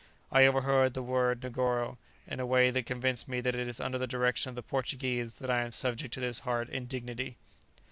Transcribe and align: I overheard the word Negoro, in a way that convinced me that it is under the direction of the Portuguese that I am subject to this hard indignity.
I 0.31 0.47
overheard 0.47 0.95
the 0.95 1.03
word 1.03 1.43
Negoro, 1.43 1.99
in 2.25 2.39
a 2.39 2.45
way 2.47 2.71
that 2.71 2.87
convinced 2.87 3.27
me 3.27 3.39
that 3.41 3.53
it 3.53 3.67
is 3.67 3.79
under 3.79 3.99
the 3.99 4.07
direction 4.07 4.49
of 4.49 4.55
the 4.55 4.63
Portuguese 4.63 5.35
that 5.35 5.51
I 5.51 5.61
am 5.61 5.71
subject 5.71 6.11
to 6.15 6.19
this 6.19 6.39
hard 6.39 6.69
indignity. 6.69 7.37